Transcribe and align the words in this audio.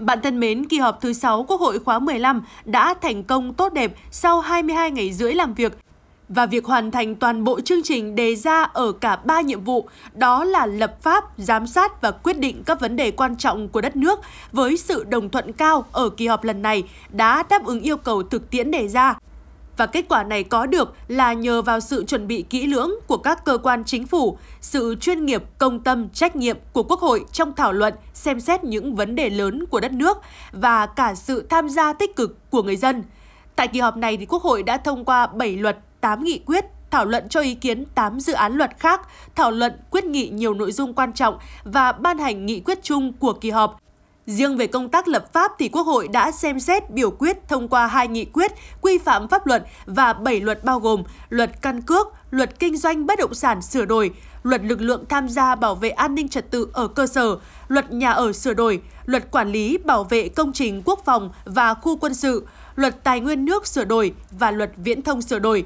Bạn 0.00 0.20
thân 0.22 0.40
mến, 0.40 0.64
kỳ 0.64 0.78
họp 0.78 1.00
thứ 1.00 1.12
6 1.12 1.42
Quốc 1.42 1.60
hội 1.60 1.78
khóa 1.78 1.98
15 1.98 2.42
đã 2.64 2.94
thành 3.02 3.22
công 3.22 3.54
tốt 3.54 3.72
đẹp 3.72 3.94
sau 4.10 4.40
22 4.40 4.90
ngày 4.90 5.12
rưỡi 5.12 5.34
làm 5.34 5.54
việc 5.54 5.78
và 6.28 6.46
việc 6.46 6.64
hoàn 6.64 6.90
thành 6.90 7.14
toàn 7.14 7.44
bộ 7.44 7.60
chương 7.60 7.82
trình 7.82 8.14
đề 8.14 8.36
ra 8.36 8.62
ở 8.62 8.92
cả 8.92 9.16
ba 9.16 9.40
nhiệm 9.40 9.64
vụ 9.64 9.88
đó 10.14 10.44
là 10.44 10.66
lập 10.66 11.02
pháp, 11.02 11.24
giám 11.38 11.66
sát 11.66 12.02
và 12.02 12.10
quyết 12.10 12.38
định 12.38 12.62
các 12.66 12.80
vấn 12.80 12.96
đề 12.96 13.10
quan 13.10 13.36
trọng 13.36 13.68
của 13.68 13.80
đất 13.80 13.96
nước 13.96 14.20
với 14.52 14.76
sự 14.76 15.04
đồng 15.04 15.28
thuận 15.28 15.52
cao 15.52 15.84
ở 15.92 16.10
kỳ 16.10 16.26
họp 16.26 16.44
lần 16.44 16.62
này 16.62 16.82
đã 17.10 17.42
đáp 17.50 17.64
ứng 17.64 17.80
yêu 17.80 17.96
cầu 17.96 18.22
thực 18.22 18.50
tiễn 18.50 18.70
đề 18.70 18.88
ra. 18.88 19.18
Và 19.80 19.86
kết 19.86 20.04
quả 20.08 20.24
này 20.24 20.44
có 20.44 20.66
được 20.66 20.94
là 21.08 21.32
nhờ 21.32 21.62
vào 21.62 21.80
sự 21.80 22.04
chuẩn 22.04 22.26
bị 22.26 22.44
kỹ 22.50 22.66
lưỡng 22.66 22.90
của 23.06 23.16
các 23.16 23.44
cơ 23.44 23.58
quan 23.58 23.84
chính 23.84 24.06
phủ, 24.06 24.38
sự 24.60 24.94
chuyên 25.00 25.26
nghiệp, 25.26 25.42
công 25.58 25.80
tâm, 25.80 26.08
trách 26.08 26.36
nhiệm 26.36 26.56
của 26.72 26.82
Quốc 26.82 27.00
hội 27.00 27.24
trong 27.32 27.52
thảo 27.54 27.72
luận, 27.72 27.94
xem 28.14 28.40
xét 28.40 28.64
những 28.64 28.94
vấn 28.94 29.14
đề 29.14 29.30
lớn 29.30 29.64
của 29.70 29.80
đất 29.80 29.92
nước 29.92 30.18
và 30.52 30.86
cả 30.86 31.14
sự 31.14 31.46
tham 31.50 31.68
gia 31.68 31.92
tích 31.92 32.16
cực 32.16 32.50
của 32.50 32.62
người 32.62 32.76
dân. 32.76 33.02
Tại 33.56 33.68
kỳ 33.68 33.80
họp 33.80 33.96
này 33.96 34.16
thì 34.16 34.26
Quốc 34.26 34.42
hội 34.42 34.62
đã 34.62 34.76
thông 34.76 35.04
qua 35.04 35.26
7 35.26 35.56
luật, 35.56 35.78
8 36.00 36.24
nghị 36.24 36.38
quyết, 36.46 36.64
thảo 36.90 37.04
luận 37.04 37.28
cho 37.28 37.40
ý 37.40 37.54
kiến 37.54 37.84
8 37.94 38.20
dự 38.20 38.32
án 38.32 38.52
luật 38.52 38.70
khác, 38.78 39.00
thảo 39.34 39.50
luận 39.50 39.72
quyết 39.90 40.04
nghị 40.04 40.28
nhiều 40.28 40.54
nội 40.54 40.72
dung 40.72 40.94
quan 40.94 41.12
trọng 41.12 41.38
và 41.64 41.92
ban 41.92 42.18
hành 42.18 42.46
nghị 42.46 42.60
quyết 42.60 42.78
chung 42.82 43.12
của 43.12 43.32
kỳ 43.32 43.50
họp 43.50 43.80
Riêng 44.30 44.56
về 44.56 44.66
công 44.66 44.88
tác 44.88 45.08
lập 45.08 45.32
pháp 45.32 45.52
thì 45.58 45.68
Quốc 45.68 45.82
hội 45.82 46.08
đã 46.08 46.32
xem 46.32 46.60
xét 46.60 46.90
biểu 46.90 47.10
quyết 47.10 47.48
thông 47.48 47.68
qua 47.68 47.86
hai 47.86 48.08
nghị 48.08 48.24
quyết 48.24 48.52
quy 48.80 48.98
phạm 48.98 49.28
pháp 49.28 49.46
luật 49.46 49.64
và 49.86 50.12
7 50.12 50.40
luật 50.40 50.64
bao 50.64 50.80
gồm 50.80 51.02
luật 51.28 51.62
căn 51.62 51.82
cước, 51.82 52.06
luật 52.30 52.58
kinh 52.58 52.76
doanh 52.76 53.06
bất 53.06 53.18
động 53.18 53.34
sản 53.34 53.62
sửa 53.62 53.84
đổi, 53.84 54.10
luật 54.42 54.64
lực 54.64 54.80
lượng 54.80 55.04
tham 55.08 55.28
gia 55.28 55.54
bảo 55.54 55.74
vệ 55.74 55.90
an 55.90 56.14
ninh 56.14 56.28
trật 56.28 56.50
tự 56.50 56.68
ở 56.72 56.88
cơ 56.88 57.06
sở, 57.06 57.38
luật 57.68 57.92
nhà 57.92 58.10
ở 58.10 58.32
sửa 58.32 58.54
đổi, 58.54 58.82
luật 59.04 59.30
quản 59.30 59.52
lý 59.52 59.78
bảo 59.78 60.04
vệ 60.04 60.28
công 60.28 60.52
trình 60.52 60.82
quốc 60.84 61.02
phòng 61.04 61.30
và 61.44 61.74
khu 61.74 61.96
quân 61.96 62.14
sự, 62.14 62.46
luật 62.76 63.04
tài 63.04 63.20
nguyên 63.20 63.44
nước 63.44 63.66
sửa 63.66 63.84
đổi 63.84 64.14
và 64.30 64.50
luật 64.50 64.70
viễn 64.76 65.02
thông 65.02 65.22
sửa 65.22 65.38
đổi. 65.38 65.64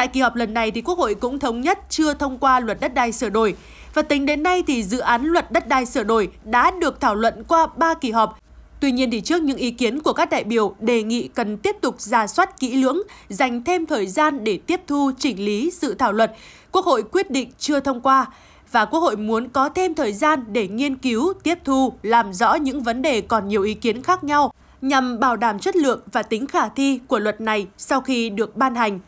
Tại 0.00 0.08
kỳ 0.08 0.20
họp 0.20 0.36
lần 0.36 0.54
này 0.54 0.70
thì 0.70 0.82
Quốc 0.82 0.98
hội 0.98 1.14
cũng 1.14 1.38
thống 1.38 1.60
nhất 1.60 1.78
chưa 1.88 2.14
thông 2.14 2.38
qua 2.38 2.60
luật 2.60 2.80
đất 2.80 2.94
đai 2.94 3.12
sửa 3.12 3.28
đổi. 3.28 3.54
Và 3.94 4.02
tính 4.02 4.26
đến 4.26 4.42
nay 4.42 4.62
thì 4.66 4.82
dự 4.82 4.98
án 4.98 5.24
luật 5.24 5.50
đất 5.50 5.68
đai 5.68 5.86
sửa 5.86 6.02
đổi 6.02 6.28
đã 6.44 6.70
được 6.70 7.00
thảo 7.00 7.14
luận 7.14 7.44
qua 7.48 7.66
3 7.76 7.94
kỳ 7.94 8.10
họp. 8.10 8.38
Tuy 8.80 8.92
nhiên 8.92 9.10
thì 9.10 9.20
trước 9.20 9.42
những 9.42 9.56
ý 9.56 9.70
kiến 9.70 10.00
của 10.00 10.12
các 10.12 10.30
đại 10.30 10.44
biểu 10.44 10.74
đề 10.80 11.02
nghị 11.02 11.28
cần 11.28 11.56
tiếp 11.56 11.76
tục 11.80 12.00
ra 12.00 12.26
soát 12.26 12.60
kỹ 12.60 12.74
lưỡng, 12.74 13.02
dành 13.28 13.64
thêm 13.64 13.86
thời 13.86 14.06
gian 14.06 14.44
để 14.44 14.58
tiếp 14.66 14.80
thu 14.86 15.10
chỉnh 15.18 15.44
lý 15.44 15.70
dự 15.72 15.94
thảo 15.94 16.12
luật, 16.12 16.32
Quốc 16.72 16.84
hội 16.84 17.02
quyết 17.12 17.30
định 17.30 17.50
chưa 17.58 17.80
thông 17.80 18.00
qua 18.00 18.26
và 18.72 18.84
Quốc 18.84 19.00
hội 19.00 19.16
muốn 19.16 19.48
có 19.48 19.68
thêm 19.68 19.94
thời 19.94 20.12
gian 20.12 20.44
để 20.48 20.68
nghiên 20.68 20.94
cứu, 20.94 21.32
tiếp 21.42 21.58
thu, 21.64 21.92
làm 22.02 22.32
rõ 22.32 22.54
những 22.54 22.82
vấn 22.82 23.02
đề 23.02 23.20
còn 23.20 23.48
nhiều 23.48 23.62
ý 23.62 23.74
kiến 23.74 24.02
khác 24.02 24.24
nhau 24.24 24.52
nhằm 24.80 25.20
bảo 25.20 25.36
đảm 25.36 25.58
chất 25.58 25.76
lượng 25.76 26.00
và 26.12 26.22
tính 26.22 26.46
khả 26.46 26.68
thi 26.68 27.00
của 27.08 27.18
luật 27.18 27.40
này 27.40 27.66
sau 27.78 28.00
khi 28.00 28.30
được 28.30 28.56
ban 28.56 28.74
hành. 28.74 28.98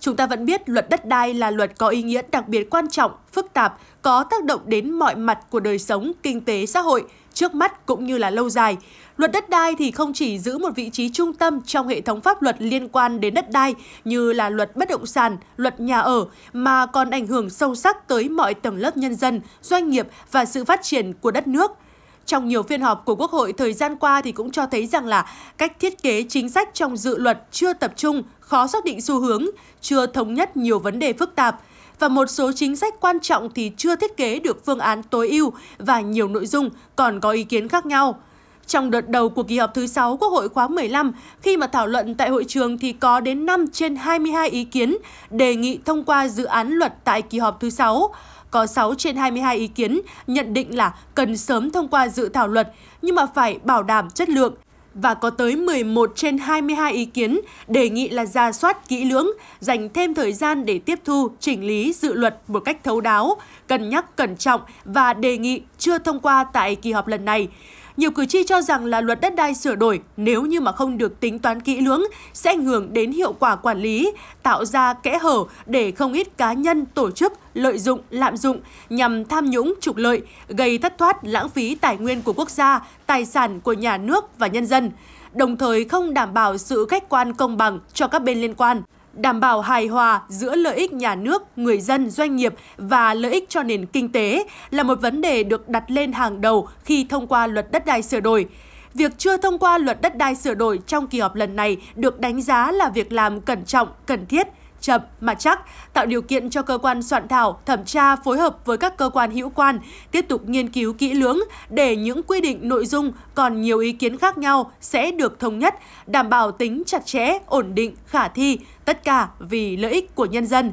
Chúng 0.00 0.16
ta 0.16 0.26
vẫn 0.26 0.44
biết 0.44 0.68
luật 0.68 0.88
đất 0.90 1.06
đai 1.06 1.34
là 1.34 1.50
luật 1.50 1.78
có 1.78 1.88
ý 1.88 2.02
nghĩa 2.02 2.22
đặc 2.30 2.48
biệt 2.48 2.70
quan 2.70 2.90
trọng, 2.90 3.12
phức 3.32 3.52
tạp, 3.52 3.78
có 4.02 4.24
tác 4.24 4.44
động 4.44 4.60
đến 4.66 4.90
mọi 4.90 5.16
mặt 5.16 5.38
của 5.50 5.60
đời 5.60 5.78
sống, 5.78 6.12
kinh 6.22 6.40
tế, 6.40 6.66
xã 6.66 6.80
hội, 6.80 7.04
trước 7.34 7.54
mắt 7.54 7.86
cũng 7.86 8.06
như 8.06 8.18
là 8.18 8.30
lâu 8.30 8.50
dài. 8.50 8.76
Luật 9.16 9.32
đất 9.32 9.48
đai 9.48 9.74
thì 9.78 9.90
không 9.90 10.12
chỉ 10.12 10.38
giữ 10.38 10.58
một 10.58 10.70
vị 10.76 10.90
trí 10.90 11.08
trung 11.08 11.32
tâm 11.32 11.60
trong 11.66 11.88
hệ 11.88 12.00
thống 12.00 12.20
pháp 12.20 12.42
luật 12.42 12.56
liên 12.58 12.88
quan 12.88 13.20
đến 13.20 13.34
đất 13.34 13.50
đai 13.50 13.74
như 14.04 14.32
là 14.32 14.50
luật 14.50 14.76
bất 14.76 14.88
động 14.88 15.06
sản, 15.06 15.36
luật 15.56 15.80
nhà 15.80 16.00
ở, 16.00 16.24
mà 16.52 16.86
còn 16.86 17.10
ảnh 17.10 17.26
hưởng 17.26 17.50
sâu 17.50 17.74
sắc 17.74 18.08
tới 18.08 18.28
mọi 18.28 18.54
tầng 18.54 18.76
lớp 18.76 18.96
nhân 18.96 19.14
dân, 19.14 19.40
doanh 19.62 19.90
nghiệp 19.90 20.06
và 20.30 20.44
sự 20.44 20.64
phát 20.64 20.82
triển 20.82 21.12
của 21.12 21.30
đất 21.30 21.46
nước– 21.48 21.70
trong 22.30 22.48
nhiều 22.48 22.62
phiên 22.62 22.80
họp 22.80 23.04
của 23.04 23.14
Quốc 23.14 23.30
hội 23.30 23.52
thời 23.52 23.72
gian 23.72 23.96
qua 23.96 24.22
thì 24.22 24.32
cũng 24.32 24.50
cho 24.50 24.66
thấy 24.66 24.86
rằng 24.86 25.06
là 25.06 25.26
cách 25.58 25.80
thiết 25.80 26.02
kế 26.02 26.24
chính 26.28 26.48
sách 26.48 26.68
trong 26.74 26.96
dự 26.96 27.18
luật 27.18 27.46
chưa 27.50 27.72
tập 27.72 27.92
trung, 27.96 28.22
khó 28.50 28.66
xác 28.66 28.84
định 28.84 29.00
xu 29.00 29.20
hướng, 29.20 29.46
chưa 29.80 30.06
thống 30.06 30.34
nhất 30.34 30.56
nhiều 30.56 30.78
vấn 30.78 30.98
đề 30.98 31.12
phức 31.12 31.34
tạp 31.34 31.60
và 31.98 32.08
một 32.08 32.30
số 32.30 32.52
chính 32.52 32.76
sách 32.76 32.94
quan 33.00 33.20
trọng 33.20 33.50
thì 33.54 33.72
chưa 33.76 33.96
thiết 33.96 34.16
kế 34.16 34.38
được 34.38 34.66
phương 34.66 34.78
án 34.78 35.02
tối 35.02 35.28
ưu 35.28 35.52
và 35.78 36.00
nhiều 36.00 36.28
nội 36.28 36.46
dung 36.46 36.70
còn 36.96 37.20
có 37.20 37.30
ý 37.30 37.44
kiến 37.44 37.68
khác 37.68 37.86
nhau. 37.86 38.20
Trong 38.66 38.90
đợt 38.90 39.08
đầu 39.08 39.28
của 39.28 39.42
kỳ 39.42 39.58
họp 39.58 39.74
thứ 39.74 39.86
6 39.86 40.16
Quốc 40.16 40.28
hội 40.28 40.48
khóa 40.48 40.68
15, 40.68 41.12
khi 41.42 41.56
mà 41.56 41.66
thảo 41.66 41.86
luận 41.86 42.14
tại 42.14 42.30
hội 42.30 42.44
trường 42.48 42.78
thì 42.78 42.92
có 42.92 43.20
đến 43.20 43.46
5 43.46 43.66
trên 43.72 43.96
22 43.96 44.48
ý 44.48 44.64
kiến 44.64 44.96
đề 45.30 45.54
nghị 45.54 45.78
thông 45.84 46.04
qua 46.04 46.28
dự 46.28 46.44
án 46.44 46.72
luật 46.72 47.04
tại 47.04 47.22
kỳ 47.22 47.38
họp 47.38 47.60
thứ 47.60 47.70
6 47.70 48.14
có 48.50 48.66
6 48.66 48.94
trên 48.94 49.16
22 49.16 49.56
ý 49.56 49.66
kiến 49.66 50.00
nhận 50.26 50.54
định 50.54 50.76
là 50.76 50.94
cần 51.14 51.36
sớm 51.36 51.70
thông 51.70 51.88
qua 51.88 52.08
dự 52.08 52.28
thảo 52.28 52.48
luật 52.48 52.72
nhưng 53.02 53.14
mà 53.14 53.26
phải 53.34 53.58
bảo 53.64 53.82
đảm 53.82 54.10
chất 54.10 54.28
lượng 54.28 54.54
và 54.94 55.14
có 55.14 55.30
tới 55.30 55.56
11 55.56 56.12
trên 56.14 56.38
22 56.38 56.92
ý 56.92 57.04
kiến 57.04 57.40
đề 57.68 57.88
nghị 57.88 58.08
là 58.08 58.26
ra 58.26 58.52
soát 58.52 58.88
kỹ 58.88 59.04
lưỡng, 59.04 59.28
dành 59.60 59.88
thêm 59.88 60.14
thời 60.14 60.32
gian 60.32 60.66
để 60.66 60.78
tiếp 60.78 60.98
thu, 61.04 61.30
chỉnh 61.40 61.66
lý 61.66 61.92
dự 61.92 62.12
luật 62.12 62.36
một 62.48 62.60
cách 62.60 62.84
thấu 62.84 63.00
đáo, 63.00 63.36
cân 63.66 63.88
nhắc 63.88 64.16
cẩn 64.16 64.36
trọng 64.36 64.60
và 64.84 65.14
đề 65.14 65.38
nghị 65.38 65.62
chưa 65.78 65.98
thông 65.98 66.20
qua 66.20 66.44
tại 66.44 66.76
kỳ 66.76 66.92
họp 66.92 67.06
lần 67.06 67.24
này. 67.24 67.48
Nhiều 67.96 68.10
cử 68.10 68.26
tri 68.26 68.44
cho 68.44 68.62
rằng 68.62 68.84
là 68.84 69.00
luật 69.00 69.20
đất 69.20 69.34
đai 69.34 69.54
sửa 69.54 69.74
đổi 69.74 70.00
nếu 70.16 70.42
như 70.42 70.60
mà 70.60 70.72
không 70.72 70.98
được 70.98 71.20
tính 71.20 71.38
toán 71.38 71.60
kỹ 71.60 71.80
lưỡng 71.80 72.02
sẽ 72.32 72.50
ảnh 72.50 72.64
hưởng 72.64 72.92
đến 72.92 73.12
hiệu 73.12 73.32
quả 73.32 73.56
quản 73.56 73.78
lý, 73.78 74.12
tạo 74.42 74.64
ra 74.64 74.94
kẽ 74.94 75.18
hở 75.18 75.44
để 75.66 75.90
không 75.90 76.12
ít 76.12 76.36
cá 76.36 76.52
nhân, 76.52 76.86
tổ 76.86 77.10
chức 77.10 77.32
lợi 77.54 77.78
dụng, 77.78 78.00
lạm 78.10 78.36
dụng 78.36 78.60
nhằm 78.90 79.24
tham 79.24 79.50
nhũng, 79.50 79.74
trục 79.80 79.96
lợi, 79.96 80.20
gây 80.48 80.78
thất 80.78 80.98
thoát 80.98 81.16
lãng 81.22 81.48
phí 81.48 81.74
tài 81.74 81.96
nguyên 81.96 82.22
của 82.22 82.32
quốc 82.32 82.50
gia, 82.50 82.80
tài 83.06 83.24
sản 83.24 83.60
của 83.60 83.72
nhà 83.72 83.96
nước 83.96 84.38
và 84.38 84.46
nhân 84.46 84.66
dân, 84.66 84.90
đồng 85.32 85.56
thời 85.56 85.84
không 85.84 86.14
đảm 86.14 86.34
bảo 86.34 86.58
sự 86.58 86.86
khách 86.90 87.08
quan 87.08 87.34
công 87.34 87.56
bằng 87.56 87.78
cho 87.94 88.08
các 88.08 88.22
bên 88.22 88.40
liên 88.40 88.54
quan 88.54 88.82
đảm 89.12 89.40
bảo 89.40 89.60
hài 89.60 89.86
hòa 89.86 90.22
giữa 90.28 90.54
lợi 90.56 90.76
ích 90.76 90.92
nhà 90.92 91.14
nước, 91.14 91.42
người 91.56 91.80
dân, 91.80 92.10
doanh 92.10 92.36
nghiệp 92.36 92.54
và 92.76 93.14
lợi 93.14 93.32
ích 93.32 93.48
cho 93.48 93.62
nền 93.62 93.86
kinh 93.86 94.12
tế 94.12 94.44
là 94.70 94.82
một 94.82 95.00
vấn 95.00 95.20
đề 95.20 95.42
được 95.42 95.68
đặt 95.68 95.90
lên 95.90 96.12
hàng 96.12 96.40
đầu 96.40 96.68
khi 96.84 97.06
thông 97.10 97.26
qua 97.26 97.46
luật 97.46 97.70
đất 97.70 97.86
đai 97.86 98.02
sửa 98.02 98.20
đổi. 98.20 98.46
Việc 98.94 99.18
chưa 99.18 99.36
thông 99.36 99.58
qua 99.58 99.78
luật 99.78 100.00
đất 100.02 100.16
đai 100.16 100.34
sửa 100.34 100.54
đổi 100.54 100.78
trong 100.86 101.06
kỳ 101.06 101.20
họp 101.20 101.34
lần 101.34 101.56
này 101.56 101.76
được 101.94 102.20
đánh 102.20 102.42
giá 102.42 102.72
là 102.72 102.88
việc 102.88 103.12
làm 103.12 103.40
cẩn 103.40 103.64
trọng, 103.64 103.88
cần 104.06 104.26
thiết, 104.26 104.46
chậm 104.80 105.00
mà 105.20 105.34
chắc, 105.34 105.60
tạo 105.92 106.06
điều 106.06 106.22
kiện 106.22 106.50
cho 106.50 106.62
cơ 106.62 106.78
quan 106.78 107.02
soạn 107.02 107.28
thảo, 107.28 107.60
thẩm 107.66 107.84
tra 107.84 108.16
phối 108.16 108.38
hợp 108.38 108.56
với 108.64 108.76
các 108.76 108.96
cơ 108.96 109.10
quan 109.10 109.30
hữu 109.30 109.50
quan 109.50 109.78
tiếp 110.10 110.28
tục 110.28 110.48
nghiên 110.48 110.68
cứu 110.68 110.92
kỹ 110.92 111.14
lưỡng 111.14 111.38
để 111.70 111.96
những 111.96 112.22
quy 112.22 112.40
định 112.40 112.68
nội 112.68 112.86
dung 112.86 113.12
còn 113.34 113.60
nhiều 113.62 113.78
ý 113.78 113.92
kiến 113.92 114.18
khác 114.18 114.38
nhau 114.38 114.70
sẽ 114.80 115.10
được 115.10 115.40
thống 115.40 115.58
nhất, 115.58 115.74
đảm 116.06 116.28
bảo 116.28 116.52
tính 116.52 116.82
chặt 116.86 117.06
chẽ, 117.06 117.38
ổn 117.46 117.74
định, 117.74 117.96
khả 118.06 118.28
thi, 118.28 118.58
tất 118.84 119.04
cả 119.04 119.28
vì 119.38 119.76
lợi 119.76 119.92
ích 119.92 120.14
của 120.14 120.26
nhân 120.26 120.46
dân. 120.46 120.72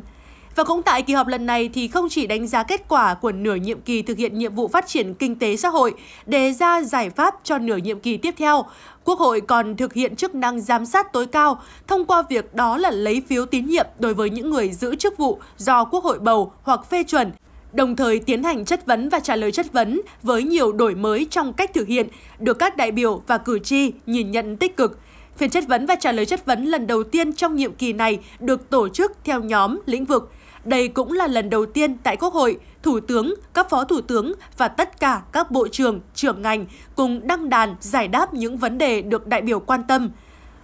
Và 0.57 0.63
cũng 0.63 0.84
tại 0.84 1.01
kỳ 1.01 1.13
họp 1.13 1.28
lần 1.28 1.45
này 1.45 1.69
thì 1.73 1.88
không 1.88 2.09
chỉ 2.09 2.28
đánh 2.28 2.47
giá 2.47 2.63
kết 2.63 2.85
quả 2.88 3.13
của 3.13 3.31
nửa 3.31 3.56
nhiệm 3.56 3.81
kỳ 3.81 4.01
thực 4.01 4.18
hiện 4.18 4.38
nhiệm 4.38 4.56
vụ 4.56 4.68
phát 4.68 4.88
triển 4.88 5.13
kinh 5.13 5.40
tế 5.40 5.57
xã 5.57 5.69
hội, 5.69 5.94
đề 6.25 6.53
ra 6.53 6.81
giải 6.81 7.09
pháp 7.09 7.35
cho 7.44 7.57
nửa 7.57 7.78
nhiệm 7.78 8.00
kỳ 8.00 8.18
tiếp 8.18 8.35
theo, 8.38 8.66
Quốc 9.03 9.19
hội 9.19 9.41
còn 9.41 9.78
thực 9.78 9.94
hiện 9.94 10.16
chức 10.16 10.35
năng 10.35 10.62
giám 10.62 10.85
sát 10.85 11.13
tối 11.13 11.28
cao 11.28 11.62
thông 11.88 12.06
qua 12.06 12.24
việc 12.30 12.56
đó 12.56 12.77
là 12.77 12.92
lấy 12.92 13.21
phiếu 13.27 13.45
tín 13.45 13.65
nhiệm 13.65 13.86
đối 14.00 14.13
với 14.13 14.30
những 14.30 14.50
người 14.50 14.69
giữ 14.69 14.95
chức 14.95 15.18
vụ 15.18 15.39
do 15.57 15.86
Quốc 15.86 16.04
hội 16.04 16.19
bầu 16.19 16.51
hoặc 16.63 16.89
phê 16.89 17.03
chuẩn 17.03 17.31
đồng 17.74 17.95
thời 17.95 18.19
tiến 18.19 18.44
hành 18.44 18.65
chất 18.65 18.86
vấn 18.86 19.10
và 19.10 19.19
trả 19.19 19.36
lời 19.36 19.51
chất 19.51 19.74
vấn 19.74 20.01
với 20.24 20.44
nhiều 20.44 20.71
đổi 20.71 20.95
mới 20.95 21.27
trong 21.30 21.53
cách 21.53 21.74
thực 21.74 21.88
hiện, 21.88 22.07
được 22.39 22.60
các 22.60 22.77
đại 22.77 22.92
biểu 22.92 23.21
và 23.27 23.38
cử 23.38 23.60
tri 23.60 23.92
nhìn 24.06 24.31
nhận 24.31 24.57
tích 24.57 24.77
cực. 24.77 25.00
Phiên 25.38 25.50
chất 25.50 25.68
vấn 25.68 25.86
và 25.86 25.95
trả 25.95 26.12
lời 26.12 26.25
chất 26.25 26.45
vấn 26.45 26.65
lần 26.65 26.88
đầu 26.88 27.03
tiên 27.03 27.33
trong 27.33 27.56
nhiệm 27.56 27.74
kỳ 27.74 27.94
này 27.94 28.19
được 28.39 28.69
tổ 28.69 28.89
chức 28.89 29.12
theo 29.24 29.42
nhóm 29.44 29.80
lĩnh 29.86 30.06
vực. 30.06 30.31
Đây 30.68 30.88
cũng 30.88 31.12
là 31.12 31.28
lần 31.28 31.50
đầu 31.50 31.66
tiên 31.66 31.98
tại 32.04 32.18
Quốc 32.18 32.34
hội, 32.34 32.60
Thủ 32.84 33.00
tướng, 33.00 33.34
các 33.54 33.69
phó 33.69 33.84
thủ 33.84 34.02
tướng 34.02 34.34
và 34.58 34.68
tất 34.68 35.00
cả 35.00 35.22
các 35.31 35.52
bộ 35.52 35.68
trưởng, 35.68 36.00
trưởng 36.16 36.42
ngành 36.42 36.66
cùng 36.96 37.28
đăng 37.28 37.50
đàn 37.50 37.75
giải 37.80 38.08
đáp 38.08 38.34
những 38.34 38.58
vấn 38.58 38.78
đề 38.78 39.02
được 39.02 39.28
đại 39.28 39.42
biểu 39.42 39.60
quan 39.60 39.84
tâm. 39.88 40.10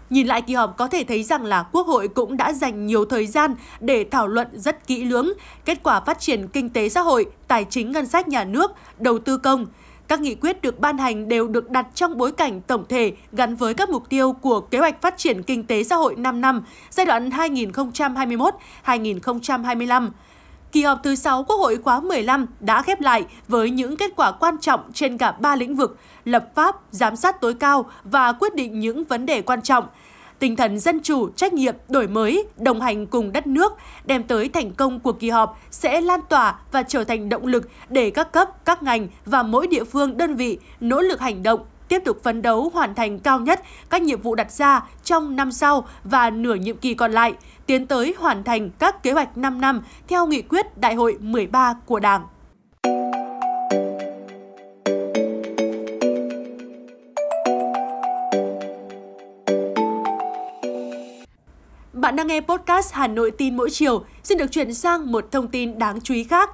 Nhìn 0.09 0.27
lại 0.27 0.41
kỳ 0.41 0.53
họp 0.53 0.77
có 0.77 0.87
thể 0.87 1.03
thấy 1.03 1.23
rằng 1.23 1.43
là 1.43 1.63
Quốc 1.71 1.87
hội 1.87 2.07
cũng 2.07 2.37
đã 2.37 2.53
dành 2.53 2.85
nhiều 2.85 3.05
thời 3.05 3.27
gian 3.27 3.55
để 3.79 4.05
thảo 4.11 4.27
luận 4.27 4.47
rất 4.53 4.87
kỹ 4.87 5.03
lưỡng 5.05 5.33
kết 5.65 5.83
quả 5.83 5.99
phát 5.99 6.19
triển 6.19 6.47
kinh 6.47 6.69
tế 6.69 6.89
xã 6.89 7.01
hội, 7.01 7.25
tài 7.47 7.65
chính 7.69 7.91
ngân 7.91 8.05
sách 8.05 8.27
nhà 8.27 8.43
nước, 8.43 8.71
đầu 8.99 9.19
tư 9.19 9.37
công. 9.37 9.65
Các 10.07 10.21
nghị 10.21 10.35
quyết 10.35 10.61
được 10.61 10.79
ban 10.79 10.97
hành 10.97 11.27
đều 11.27 11.47
được 11.47 11.69
đặt 11.69 11.87
trong 11.95 12.17
bối 12.17 12.31
cảnh 12.31 12.61
tổng 12.61 12.85
thể 12.89 13.13
gắn 13.31 13.55
với 13.55 13.73
các 13.73 13.89
mục 13.89 14.09
tiêu 14.09 14.33
của 14.33 14.59
Kế 14.59 14.79
hoạch 14.79 15.01
Phát 15.01 15.17
triển 15.17 15.43
Kinh 15.43 15.63
tế 15.63 15.83
Xã 15.83 15.95
hội 15.95 16.15
5 16.15 16.41
năm 16.41 16.63
giai 16.89 17.05
đoạn 17.05 17.29
2021-2025. 18.85 20.09
Kỳ 20.71 20.83
họp 20.83 21.03
thứ 21.03 21.15
6 21.15 21.43
Quốc 21.43 21.57
hội 21.57 21.77
khóa 21.83 21.99
15 21.99 22.45
đã 22.59 22.81
khép 22.81 23.01
lại 23.01 23.25
với 23.47 23.69
những 23.69 23.97
kết 23.97 24.11
quả 24.15 24.31
quan 24.31 24.57
trọng 24.57 24.91
trên 24.93 25.17
cả 25.17 25.31
ba 25.31 25.55
lĩnh 25.55 25.75
vực 25.75 25.97
lập 26.25 26.51
pháp, 26.55 26.75
giám 26.91 27.15
sát 27.15 27.41
tối 27.41 27.53
cao 27.53 27.85
và 28.03 28.31
quyết 28.31 28.55
định 28.55 28.79
những 28.79 29.03
vấn 29.03 29.25
đề 29.25 29.41
quan 29.41 29.61
trọng– 29.61 29.85
tinh 30.39 30.55
thần 30.55 30.79
dân 30.79 30.99
chủ, 31.03 31.29
trách 31.29 31.53
nhiệm, 31.53 31.75
đổi 31.89 32.07
mới, 32.07 32.47
đồng 32.57 32.81
hành 32.81 33.05
cùng 33.05 33.31
đất 33.31 33.47
nước, 33.47 33.73
đem 34.05 34.23
tới 34.23 34.49
thành 34.49 34.71
công 34.71 34.99
của 34.99 35.11
kỳ 35.11 35.29
họp 35.29 35.59
sẽ 35.71 36.01
lan 36.01 36.19
tỏa 36.29 36.59
và 36.71 36.83
trở 36.83 37.03
thành 37.03 37.29
động 37.29 37.47
lực 37.47 37.69
để 37.89 38.09
các 38.09 38.31
cấp, 38.31 38.65
các 38.65 38.83
ngành 38.83 39.07
và 39.25 39.43
mỗi 39.43 39.67
địa 39.67 39.83
phương, 39.83 40.17
đơn 40.17 40.35
vị 40.35 40.57
nỗ 40.79 41.01
lực 41.01 41.19
hành 41.19 41.43
động 41.43 41.59
tiếp 41.87 42.01
tục 42.05 42.23
phấn 42.23 42.41
đấu 42.41 42.71
hoàn 42.73 42.95
thành 42.95 43.19
cao 43.19 43.39
nhất 43.39 43.61
các 43.89 44.01
nhiệm 44.01 44.21
vụ 44.21 44.35
đặt 44.35 44.51
ra 44.51 44.81
trong 45.03 45.35
năm 45.35 45.51
sau 45.51 45.87
và 46.03 46.29
nửa 46.29 46.55
nhiệm 46.55 46.77
kỳ 46.77 46.93
còn 46.93 47.11
lại, 47.11 47.33
tiến 47.65 47.85
tới 47.85 48.15
hoàn 48.17 48.43
thành 48.43 48.69
các 48.69 49.03
kế 49.03 49.11
hoạch 49.11 49.37
5 49.37 49.61
năm 49.61 49.81
theo 50.07 50.27
nghị 50.27 50.41
quyết 50.41 50.77
Đại 50.77 50.95
hội 50.95 51.17
13 51.19 51.75
của 51.85 51.99
Đảng. 51.99 52.21
Bạn 62.13 62.17
đang 62.17 62.27
nghe 62.27 62.41
podcast 62.41 62.93
Hà 62.93 63.07
Nội 63.07 63.31
tin 63.31 63.57
mỗi 63.57 63.69
chiều. 63.69 64.05
Xin 64.23 64.37
được 64.37 64.51
chuyển 64.51 64.73
sang 64.73 65.11
một 65.11 65.31
thông 65.31 65.47
tin 65.47 65.79
đáng 65.79 66.01
chú 66.01 66.13
ý 66.13 66.23
khác. 66.23 66.49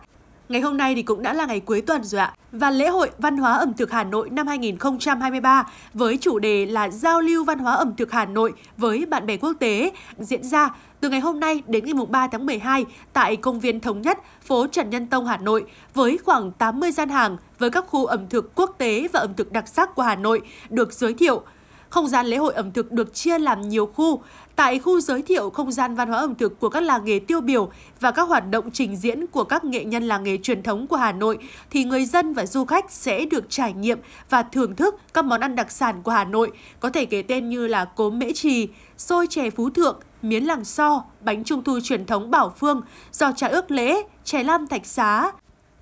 Ngày 0.49 0.61
hôm 0.61 0.77
nay 0.77 0.95
thì 0.95 1.03
cũng 1.03 1.23
đã 1.23 1.33
là 1.33 1.45
ngày 1.45 1.59
cuối 1.59 1.81
tuần 1.81 2.03
rồi 2.03 2.21
ạ. 2.21 2.33
Và 2.51 2.71
lễ 2.71 2.87
hội 2.87 3.09
văn 3.17 3.37
hóa 3.37 3.53
ẩm 3.53 3.73
thực 3.73 3.91
Hà 3.91 4.03
Nội 4.03 4.29
năm 4.29 4.47
2023 4.47 5.67
với 5.93 6.17
chủ 6.21 6.39
đề 6.39 6.65
là 6.65 6.89
giao 6.89 7.21
lưu 7.21 7.43
văn 7.43 7.59
hóa 7.59 7.73
ẩm 7.73 7.93
thực 7.97 8.11
Hà 8.11 8.25
Nội 8.25 8.53
với 8.77 9.05
bạn 9.05 9.25
bè 9.25 9.37
quốc 9.37 9.53
tế 9.59 9.91
diễn 10.17 10.43
ra 10.43 10.69
từ 10.99 11.09
ngày 11.09 11.19
hôm 11.19 11.39
nay 11.39 11.63
đến 11.67 11.85
ngày 11.85 12.05
3 12.09 12.27
tháng 12.27 12.45
12 12.45 12.85
tại 13.13 13.35
công 13.35 13.59
viên 13.59 13.79
Thống 13.79 14.01
Nhất, 14.01 14.19
phố 14.41 14.67
Trần 14.67 14.89
Nhân 14.89 15.07
Tông, 15.07 15.25
Hà 15.25 15.37
Nội 15.37 15.65
với 15.93 16.17
khoảng 16.25 16.51
80 16.51 16.91
gian 16.91 17.09
hàng 17.09 17.37
với 17.59 17.69
các 17.69 17.85
khu 17.87 18.05
ẩm 18.05 18.27
thực 18.29 18.55
quốc 18.55 18.75
tế 18.77 19.07
và 19.13 19.19
ẩm 19.19 19.33
thực 19.33 19.51
đặc 19.51 19.67
sắc 19.67 19.95
của 19.95 20.03
Hà 20.03 20.15
Nội 20.15 20.41
được 20.69 20.93
giới 20.93 21.13
thiệu. 21.13 21.43
Không 21.89 22.07
gian 22.07 22.25
lễ 22.25 22.37
hội 22.37 22.53
ẩm 22.53 22.71
thực 22.71 22.91
được 22.91 23.13
chia 23.13 23.39
làm 23.39 23.69
nhiều 23.69 23.85
khu, 23.85 24.21
tại 24.55 24.79
khu 24.79 25.01
giới 25.01 25.21
thiệu 25.21 25.49
không 25.49 25.71
gian 25.71 25.95
văn 25.95 26.07
hóa 26.07 26.19
ẩm 26.19 26.35
thực 26.35 26.59
của 26.59 26.69
các 26.69 26.83
làng 26.83 27.05
nghề 27.05 27.19
tiêu 27.19 27.41
biểu 27.41 27.71
và 27.99 28.11
các 28.11 28.21
hoạt 28.23 28.49
động 28.49 28.71
trình 28.71 28.95
diễn 28.95 29.27
của 29.27 29.43
các 29.43 29.63
nghệ 29.63 29.85
nhân 29.85 30.03
làng 30.03 30.23
nghề 30.23 30.37
truyền 30.37 30.63
thống 30.63 30.87
của 30.87 30.95
Hà 30.95 31.11
Nội 31.11 31.37
thì 31.69 31.83
người 31.83 32.05
dân 32.05 32.33
và 32.33 32.45
du 32.45 32.65
khách 32.65 32.91
sẽ 32.91 33.25
được 33.25 33.49
trải 33.49 33.73
nghiệm 33.73 33.99
và 34.29 34.43
thưởng 34.43 34.75
thức 34.75 34.95
các 35.13 35.25
món 35.25 35.41
ăn 35.41 35.55
đặc 35.55 35.71
sản 35.71 36.01
của 36.03 36.11
Hà 36.11 36.23
Nội, 36.23 36.51
có 36.79 36.89
thể 36.89 37.05
kể 37.05 37.21
tên 37.21 37.49
như 37.49 37.67
là 37.67 37.85
cốm 37.85 38.19
mễ 38.19 38.33
trì, 38.33 38.67
xôi 38.97 39.27
chè 39.29 39.49
phú 39.49 39.69
thượng, 39.69 39.99
miến 40.21 40.43
làng 40.43 40.65
so, 40.65 41.03
bánh 41.21 41.43
trung 41.43 41.63
thu 41.63 41.79
truyền 41.83 42.05
thống 42.05 42.31
Bảo 42.31 42.53
Phương, 42.57 42.81
giò 43.11 43.31
trà 43.31 43.47
ước 43.47 43.71
lễ, 43.71 44.03
chè 44.23 44.43
lam 44.43 44.67
thạch 44.67 44.85
xá, 44.85 45.31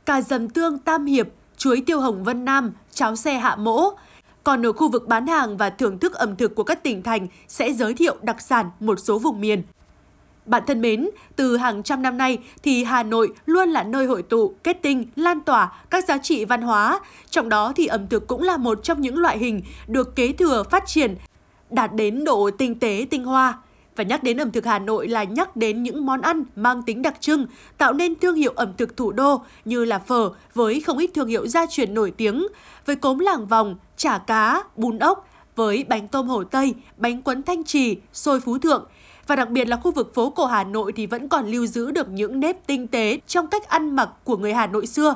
cà 0.06 0.21
dầm 0.21 0.50
tương 0.50 0.80
Tam 0.80 1.06
Hiệp, 1.06 1.27
chuối 1.57 1.83
tiêu 1.86 2.00
hồng 2.00 2.24
Vân 2.24 2.45
Nam, 2.45 2.71
cháo 2.92 3.15
xe 3.15 3.33
hạ 3.38 3.56
mỗ, 3.56 3.89
còn 4.48 4.66
ở 4.66 4.72
khu 4.72 4.90
vực 4.90 5.08
bán 5.08 5.28
hàng 5.28 5.58
và 5.58 5.70
thưởng 5.70 6.00
thức 6.00 6.14
ẩm 6.14 6.36
thực 6.36 6.56
của 6.56 6.64
các 6.64 6.84
tỉnh 6.84 7.04
thành 7.04 7.28
sẽ 7.48 7.74
giới 7.74 7.94
thiệu 7.94 8.16
đặc 8.22 8.42
sản 8.42 8.70
một 8.80 9.00
số 9.00 9.20
vùng 9.20 9.42
miền. 9.42 9.64
Bạn 10.46 10.64
thân 10.68 10.82
mến, 10.82 11.10
từ 11.36 11.58
hàng 11.58 11.84
trăm 11.84 12.02
năm 12.02 12.18
nay 12.18 12.38
thì 12.64 12.84
Hà 12.84 13.04
Nội 13.04 13.34
luôn 13.46 13.70
là 13.70 13.84
nơi 13.84 14.06
hội 14.06 14.22
tụ, 14.24 14.54
kết 14.64 14.78
tinh, 14.82 15.06
lan 15.16 15.40
tỏa 15.40 15.72
các 15.90 16.06
giá 16.08 16.18
trị 16.18 16.46
văn 16.46 16.62
hóa. 16.62 17.00
Trong 17.30 17.50
đó 17.50 17.74
thì 17.76 17.88
ẩm 17.88 18.08
thực 18.08 18.28
cũng 18.28 18.42
là 18.42 18.58
một 18.58 18.84
trong 18.84 19.02
những 19.02 19.18
loại 19.18 19.38
hình 19.38 19.62
được 19.88 20.16
kế 20.16 20.32
thừa 20.32 20.64
phát 20.64 20.84
triển, 20.88 21.16
đạt 21.70 21.94
đến 21.94 22.24
độ 22.24 22.50
tinh 22.58 22.80
tế 22.80 23.06
tinh 23.10 23.26
hoa. 23.26 23.58
Và 23.98 24.04
nhắc 24.04 24.24
đến 24.24 24.42
ẩm 24.42 24.52
thực 24.52 24.66
Hà 24.66 24.80
Nội 24.80 25.08
là 25.08 25.24
nhắc 25.24 25.56
đến 25.56 25.84
những 25.84 26.06
món 26.06 26.22
ăn 26.22 26.44
mang 26.56 26.84
tính 26.84 27.02
đặc 27.02 27.16
trưng, 27.20 27.46
tạo 27.78 27.94
nên 27.94 28.16
thương 28.16 28.36
hiệu 28.36 28.54
ẩm 28.56 28.74
thực 28.78 28.98
thủ 28.98 29.12
đô 29.12 29.42
như 29.66 29.86
là 29.86 30.00
phở 30.00 30.30
với 30.54 30.82
không 30.82 30.98
ít 30.98 31.12
thương 31.14 31.28
hiệu 31.28 31.48
gia 31.48 31.66
truyền 31.66 31.94
nổi 31.94 32.12
tiếng, 32.12 32.48
với 32.86 32.96
cốm 32.96 33.20
làng 33.20 33.46
vòng, 33.46 33.76
chả 33.98 34.18
cá, 34.18 34.64
bún 34.76 35.00
ốc, 35.00 35.28
với 35.56 35.86
bánh 35.90 36.08
tôm 36.08 36.28
hổ 36.28 36.44
Tây, 36.44 36.74
bánh 36.98 37.22
quấn 37.22 37.44
thanh 37.44 37.64
trì, 37.64 37.98
xôi 38.14 38.40
phú 38.40 38.58
thượng. 38.58 38.86
Và 39.28 39.36
đặc 39.36 39.50
biệt 39.50 39.68
là 39.68 39.78
khu 39.78 39.92
vực 39.92 40.16
phố 40.16 40.30
cổ 40.30 40.46
Hà 40.46 40.64
Nội 40.64 40.94
thì 40.96 41.06
vẫn 41.06 41.30
còn 41.30 41.48
lưu 41.48 41.66
giữ 41.66 41.92
được 41.92 42.10
những 42.10 42.40
nếp 42.40 42.68
tinh 42.68 42.88
tế 42.88 43.20
trong 43.28 43.48
cách 43.48 43.70
ăn 43.70 43.96
mặc 43.96 44.10
của 44.24 44.38
người 44.38 44.54
Hà 44.54 44.68
Nội 44.68 44.88
xưa 44.88 45.16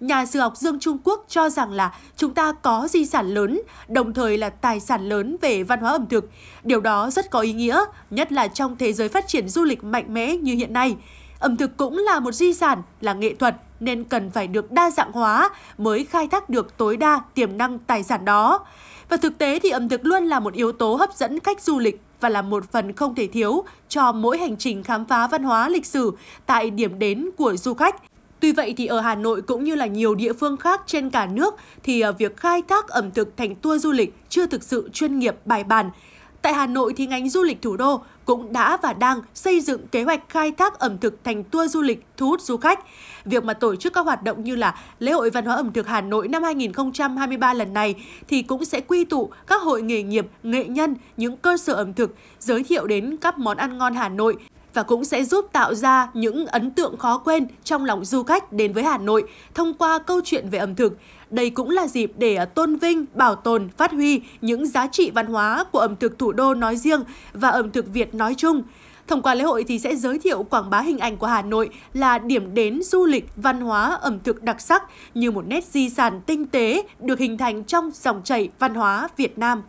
nhà 0.00 0.26
sử 0.26 0.40
học 0.40 0.56
Dương 0.56 0.80
Trung 0.80 0.98
Quốc 1.04 1.24
cho 1.28 1.50
rằng 1.50 1.72
là 1.72 1.94
chúng 2.16 2.34
ta 2.34 2.52
có 2.52 2.88
di 2.90 3.06
sản 3.06 3.34
lớn, 3.34 3.60
đồng 3.88 4.14
thời 4.14 4.38
là 4.38 4.50
tài 4.50 4.80
sản 4.80 5.08
lớn 5.08 5.36
về 5.40 5.62
văn 5.62 5.80
hóa 5.80 5.90
ẩm 5.90 6.06
thực. 6.06 6.30
Điều 6.64 6.80
đó 6.80 7.10
rất 7.10 7.30
có 7.30 7.40
ý 7.40 7.52
nghĩa, 7.52 7.84
nhất 8.10 8.32
là 8.32 8.48
trong 8.48 8.76
thế 8.76 8.92
giới 8.92 9.08
phát 9.08 9.28
triển 9.28 9.48
du 9.48 9.64
lịch 9.64 9.84
mạnh 9.84 10.14
mẽ 10.14 10.36
như 10.36 10.54
hiện 10.54 10.72
nay. 10.72 10.96
Ẩm 11.40 11.56
thực 11.56 11.76
cũng 11.76 11.98
là 11.98 12.20
một 12.20 12.32
di 12.32 12.54
sản, 12.54 12.82
là 13.00 13.12
nghệ 13.12 13.34
thuật 13.34 13.56
nên 13.80 14.04
cần 14.04 14.30
phải 14.30 14.46
được 14.46 14.72
đa 14.72 14.90
dạng 14.90 15.12
hóa 15.12 15.50
mới 15.78 16.04
khai 16.04 16.28
thác 16.28 16.48
được 16.50 16.76
tối 16.76 16.96
đa 16.96 17.20
tiềm 17.34 17.58
năng 17.58 17.78
tài 17.78 18.02
sản 18.02 18.24
đó. 18.24 18.66
Và 19.08 19.16
thực 19.16 19.38
tế 19.38 19.58
thì 19.58 19.70
ẩm 19.70 19.88
thực 19.88 20.04
luôn 20.04 20.24
là 20.24 20.40
một 20.40 20.54
yếu 20.54 20.72
tố 20.72 20.94
hấp 20.94 21.14
dẫn 21.14 21.40
khách 21.40 21.60
du 21.60 21.78
lịch 21.78 22.00
và 22.20 22.28
là 22.28 22.42
một 22.42 22.72
phần 22.72 22.92
không 22.92 23.14
thể 23.14 23.26
thiếu 23.26 23.64
cho 23.88 24.12
mỗi 24.12 24.38
hành 24.38 24.56
trình 24.56 24.82
khám 24.82 25.04
phá 25.04 25.26
văn 25.26 25.42
hóa 25.42 25.68
lịch 25.68 25.86
sử 25.86 26.12
tại 26.46 26.70
điểm 26.70 26.98
đến 26.98 27.30
của 27.36 27.56
du 27.56 27.74
khách. 27.74 27.96
Tuy 28.40 28.52
vậy 28.52 28.74
thì 28.76 28.86
ở 28.86 29.00
Hà 29.00 29.14
Nội 29.14 29.42
cũng 29.42 29.64
như 29.64 29.74
là 29.74 29.86
nhiều 29.86 30.14
địa 30.14 30.32
phương 30.32 30.56
khác 30.56 30.82
trên 30.86 31.10
cả 31.10 31.26
nước 31.26 31.54
thì 31.82 32.00
à, 32.00 32.10
việc 32.10 32.36
khai 32.36 32.62
thác 32.62 32.88
ẩm 32.88 33.10
thực 33.10 33.36
thành 33.36 33.54
tour 33.54 33.82
du 33.82 33.92
lịch 33.92 34.14
chưa 34.28 34.46
thực 34.46 34.62
sự 34.62 34.90
chuyên 34.92 35.18
nghiệp 35.18 35.34
bài 35.44 35.64
bản. 35.64 35.90
Tại 36.42 36.54
Hà 36.54 36.66
Nội 36.66 36.94
thì 36.96 37.06
ngành 37.06 37.28
du 37.28 37.42
lịch 37.42 37.62
thủ 37.62 37.76
đô 37.76 38.00
cũng 38.24 38.52
đã 38.52 38.76
và 38.82 38.92
đang 38.92 39.20
xây 39.34 39.60
dựng 39.60 39.88
kế 39.88 40.02
hoạch 40.02 40.28
khai 40.28 40.52
thác 40.52 40.78
ẩm 40.78 40.98
thực 40.98 41.24
thành 41.24 41.44
tour 41.44 41.72
du 41.72 41.82
lịch 41.82 42.04
thu 42.16 42.28
hút 42.28 42.40
du 42.40 42.56
khách. 42.56 42.80
Việc 43.24 43.44
mà 43.44 43.54
tổ 43.54 43.76
chức 43.76 43.92
các 43.92 44.00
hoạt 44.00 44.22
động 44.22 44.44
như 44.44 44.56
là 44.56 44.74
lễ 44.98 45.12
hội 45.12 45.30
văn 45.30 45.44
hóa 45.44 45.56
ẩm 45.56 45.72
thực 45.72 45.86
Hà 45.86 46.00
Nội 46.00 46.28
năm 46.28 46.42
2023 46.42 47.54
lần 47.54 47.72
này 47.72 47.94
thì 48.28 48.42
cũng 48.42 48.64
sẽ 48.64 48.80
quy 48.80 49.04
tụ 49.04 49.30
các 49.46 49.62
hội 49.62 49.82
nghề 49.82 50.02
nghiệp, 50.02 50.26
nghệ 50.42 50.64
nhân, 50.64 50.94
những 51.16 51.36
cơ 51.36 51.56
sở 51.56 51.72
ẩm 51.72 51.94
thực 51.94 52.14
giới 52.38 52.64
thiệu 52.64 52.86
đến 52.86 53.16
các 53.20 53.38
món 53.38 53.56
ăn 53.56 53.78
ngon 53.78 53.94
Hà 53.94 54.08
Nội 54.08 54.36
và 54.78 54.84
cũng 54.84 55.04
sẽ 55.04 55.24
giúp 55.24 55.48
tạo 55.52 55.74
ra 55.74 56.08
những 56.14 56.46
ấn 56.46 56.70
tượng 56.70 56.96
khó 56.96 57.18
quên 57.18 57.46
trong 57.64 57.84
lòng 57.84 58.04
du 58.04 58.22
khách 58.22 58.52
đến 58.52 58.72
với 58.72 58.84
Hà 58.84 58.98
Nội 58.98 59.24
thông 59.54 59.74
qua 59.74 59.98
câu 59.98 60.20
chuyện 60.24 60.48
về 60.50 60.58
ẩm 60.58 60.74
thực. 60.74 60.96
Đây 61.30 61.50
cũng 61.50 61.70
là 61.70 61.86
dịp 61.86 62.12
để 62.18 62.34
à, 62.34 62.44
tôn 62.44 62.76
vinh, 62.76 63.04
bảo 63.14 63.34
tồn, 63.34 63.68
phát 63.76 63.92
huy 63.92 64.20
những 64.40 64.66
giá 64.66 64.86
trị 64.86 65.10
văn 65.14 65.26
hóa 65.26 65.64
của 65.72 65.78
ẩm 65.78 65.96
thực 65.96 66.18
thủ 66.18 66.32
đô 66.32 66.54
nói 66.54 66.76
riêng 66.76 67.02
và 67.32 67.48
ẩm 67.48 67.70
thực 67.70 67.86
Việt 67.92 68.14
nói 68.14 68.34
chung. 68.34 68.62
Thông 69.06 69.22
qua 69.22 69.34
lễ 69.34 69.44
hội 69.44 69.64
thì 69.68 69.78
sẽ 69.78 69.96
giới 69.96 70.18
thiệu 70.18 70.42
quảng 70.42 70.70
bá 70.70 70.80
hình 70.80 70.98
ảnh 70.98 71.16
của 71.16 71.26
Hà 71.26 71.42
Nội 71.42 71.68
là 71.94 72.18
điểm 72.18 72.54
đến 72.54 72.82
du 72.82 73.04
lịch, 73.04 73.26
văn 73.36 73.60
hóa, 73.60 73.98
ẩm 74.00 74.18
thực 74.24 74.42
đặc 74.42 74.60
sắc 74.60 74.82
như 75.14 75.30
một 75.30 75.46
nét 75.46 75.64
di 75.64 75.90
sản 75.90 76.20
tinh 76.26 76.46
tế 76.46 76.82
được 77.00 77.18
hình 77.18 77.38
thành 77.38 77.64
trong 77.64 77.90
dòng 77.94 78.20
chảy 78.24 78.48
văn 78.58 78.74
hóa 78.74 79.08
Việt 79.16 79.38
Nam. 79.38 79.62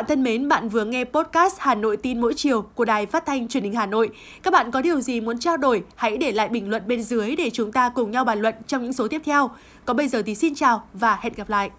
Bạn 0.00 0.06
thân 0.08 0.22
mến, 0.22 0.48
bạn 0.48 0.68
vừa 0.68 0.84
nghe 0.84 1.04
podcast 1.04 1.56
Hà 1.58 1.74
Nội 1.74 1.96
tin 1.96 2.20
mỗi 2.20 2.34
chiều 2.36 2.62
của 2.62 2.84
Đài 2.84 3.06
Phát 3.06 3.26
thanh 3.26 3.48
Truyền 3.48 3.62
hình 3.62 3.74
Hà 3.74 3.86
Nội. 3.86 4.10
Các 4.42 4.52
bạn 4.52 4.70
có 4.70 4.82
điều 4.82 5.00
gì 5.00 5.20
muốn 5.20 5.38
trao 5.38 5.56
đổi, 5.56 5.82
hãy 5.96 6.16
để 6.16 6.32
lại 6.32 6.48
bình 6.48 6.70
luận 6.70 6.82
bên 6.86 7.02
dưới 7.02 7.36
để 7.36 7.50
chúng 7.52 7.72
ta 7.72 7.88
cùng 7.94 8.10
nhau 8.10 8.24
bàn 8.24 8.40
luận 8.40 8.54
trong 8.66 8.82
những 8.82 8.92
số 8.92 9.08
tiếp 9.08 9.22
theo. 9.24 9.50
Còn 9.84 9.96
bây 9.96 10.08
giờ 10.08 10.22
thì 10.26 10.34
xin 10.34 10.54
chào 10.54 10.82
và 10.92 11.18
hẹn 11.20 11.32
gặp 11.36 11.50
lại. 11.50 11.70